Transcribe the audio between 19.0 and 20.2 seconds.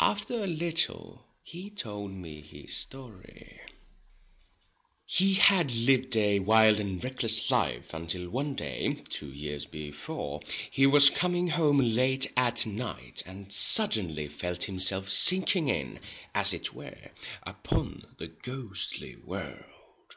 world.